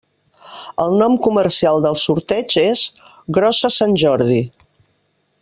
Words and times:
El 0.85 0.95
nom 1.01 1.17
comercial 1.27 1.83
del 1.87 1.99
sorteig 2.05 2.57
és 2.63 2.83
“Grossa 3.39 3.73
Sant 3.77 3.95
Jordi”. 4.05 4.41